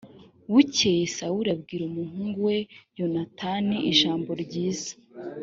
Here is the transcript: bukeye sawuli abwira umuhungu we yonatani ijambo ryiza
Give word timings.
bukeye 0.51 1.03
sawuli 1.15 1.49
abwira 1.55 1.83
umuhungu 1.85 2.37
we 2.47 2.57
yonatani 2.97 3.75
ijambo 3.91 4.29
ryiza 4.43 4.93